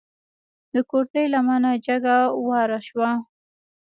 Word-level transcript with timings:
د 0.73 0.75
کورتۍ 0.89 1.25
لمنه 1.33 1.71
جګه 1.85 2.17
واره 2.47 2.79
شوه. 2.87 3.11